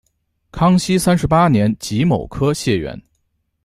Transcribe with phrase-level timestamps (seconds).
[0.51, 2.99] 康熙三十八年己卯科解元。